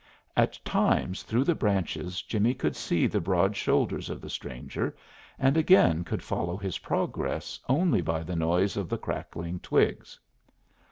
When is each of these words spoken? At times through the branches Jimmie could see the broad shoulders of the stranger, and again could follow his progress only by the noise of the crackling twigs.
At 0.35 0.57
times 0.65 1.21
through 1.21 1.43
the 1.43 1.53
branches 1.53 2.23
Jimmie 2.23 2.55
could 2.55 2.75
see 2.75 3.05
the 3.05 3.21
broad 3.21 3.55
shoulders 3.55 4.09
of 4.09 4.19
the 4.19 4.31
stranger, 4.31 4.97
and 5.37 5.55
again 5.55 6.03
could 6.03 6.23
follow 6.23 6.57
his 6.57 6.79
progress 6.79 7.59
only 7.69 8.01
by 8.01 8.23
the 8.23 8.35
noise 8.35 8.75
of 8.77 8.89
the 8.89 8.97
crackling 8.97 9.59
twigs. 9.59 10.19